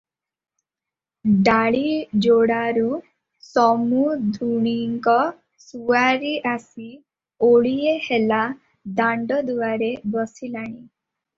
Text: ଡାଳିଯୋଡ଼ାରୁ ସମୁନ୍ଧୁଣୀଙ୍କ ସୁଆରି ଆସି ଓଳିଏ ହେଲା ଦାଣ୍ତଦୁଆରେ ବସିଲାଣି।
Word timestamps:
ଡାଳିଯୋଡ଼ାରୁ 1.47 2.85
ସମୁନ୍ଧୁଣୀଙ୍କ 3.47 5.13
ସୁଆରି 5.65 6.31
ଆସି 6.53 6.87
ଓଳିଏ 7.49 7.93
ହେଲା 8.07 8.41
ଦାଣ୍ତଦୁଆରେ 9.01 9.91
ବସିଲାଣି। 10.17 10.75